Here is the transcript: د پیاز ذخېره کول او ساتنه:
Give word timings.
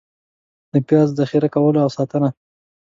د 0.71 0.73
پیاز 0.87 1.07
ذخېره 1.19 1.49
کول 1.55 1.75
او 1.83 1.89
ساتنه: 1.97 2.29